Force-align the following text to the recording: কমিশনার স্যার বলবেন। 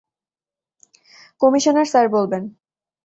কমিশনার 1.41 1.87
স্যার 1.91 2.05
বলবেন। 2.09 2.43